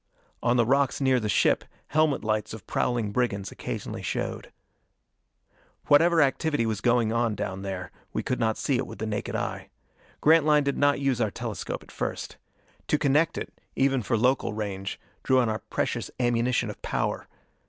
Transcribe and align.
On 0.41 0.57
the 0.57 0.65
rocks 0.65 0.99
near 0.99 1.19
the 1.19 1.29
ship, 1.29 1.63
helmet 1.89 2.23
lights 2.23 2.55
of 2.55 2.65
prowling 2.65 3.11
brigands 3.11 3.51
occasionally 3.51 4.01
showed. 4.01 4.51
Whatever 5.89 6.23
activity 6.23 6.65
was 6.65 6.81
going 6.81 7.11
on 7.13 7.35
down 7.35 7.61
there 7.61 7.91
we 8.11 8.23
could 8.23 8.39
not 8.39 8.57
see 8.57 8.81
with 8.81 8.97
the 8.97 9.05
naked 9.05 9.35
eye. 9.35 9.69
Grantline 10.19 10.63
did 10.63 10.75
not 10.79 10.99
use 10.99 11.21
our 11.21 11.29
telescope 11.29 11.83
at 11.83 11.91
first. 11.91 12.37
To 12.87 12.97
connect 12.97 13.37
it, 13.37 13.53
even 13.75 14.01
for 14.01 14.17
local 14.17 14.53
range, 14.53 14.99
drew 15.21 15.37
on 15.37 15.49
our 15.49 15.59
precious 15.59 16.09
ammunition 16.19 16.71
of 16.71 16.81
power. 16.81 17.27